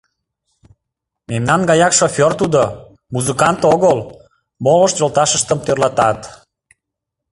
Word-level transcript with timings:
—Мемнан 1.29 1.61
гаяк 1.69 1.93
шофёр 1.99 2.31
тудо, 2.41 2.61
музыкант 3.13 3.61
огыл!— 3.73 3.97
молышт 4.63 4.95
йолташыштым 5.01 5.59
тӧрлатат. 5.65 6.19